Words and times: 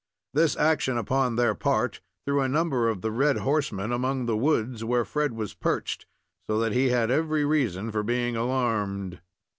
This 0.33 0.57
action 0.57 0.97
upon 0.97 1.35
their 1.35 1.53
part 1.53 2.01
threw 2.25 2.41
a 2.41 2.49
number 2.49 2.89
of 2.89 3.01
the 3.01 3.11
red 3.11 3.37
horsemen 3.37 3.91
among 3.91 4.25
the 4.25 4.35
woods, 4.35 4.83
where 4.83 5.05
Fred 5.05 5.33
was 5.33 5.53
perched, 5.53 6.07
so 6.49 6.57
that 6.57 6.71
he 6.73 6.89
had 6.89 7.11
every 7.11 7.45
reason 7.45 7.91
for 7.91 8.01
being 8.01 8.35
alarmed. 8.35 9.21